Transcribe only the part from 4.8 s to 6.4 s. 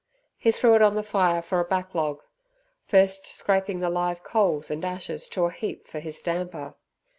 ashes to a heap for his